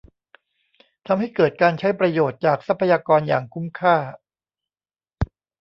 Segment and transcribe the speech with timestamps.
[1.07, 3.95] ทำให้เกิดการใช้ประโยชน์จากทรัพยากรอย่างคุ้มค่า